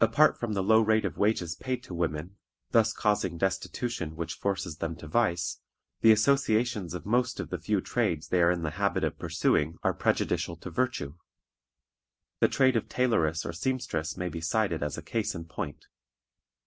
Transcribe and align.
Apart 0.00 0.38
from 0.38 0.54
the 0.54 0.62
low 0.62 0.80
rate 0.80 1.04
of 1.04 1.18
wages 1.18 1.54
paid 1.56 1.82
to 1.82 1.92
women, 1.92 2.38
thus 2.70 2.94
causing 2.94 3.36
destitution 3.36 4.16
which 4.16 4.32
forces 4.32 4.78
them 4.78 4.96
to 4.96 5.06
vice, 5.06 5.60
the 6.00 6.10
associations 6.10 6.94
of 6.94 7.04
most 7.04 7.38
of 7.38 7.50
the 7.50 7.58
few 7.58 7.82
trades 7.82 8.28
they 8.28 8.40
are 8.40 8.50
in 8.50 8.62
the 8.62 8.70
habit 8.80 9.04
of 9.04 9.18
pursuing 9.18 9.76
are 9.82 9.92
prejudicial 9.92 10.56
to 10.56 10.70
virtue. 10.70 11.16
The 12.40 12.48
trade 12.48 12.76
of 12.76 12.88
tailoress 12.88 13.44
or 13.44 13.52
seamstress 13.52 14.16
may 14.16 14.30
be 14.30 14.40
cited 14.40 14.82
as 14.82 14.96
a 14.96 15.02
case 15.02 15.34
in 15.34 15.44
point. 15.44 15.84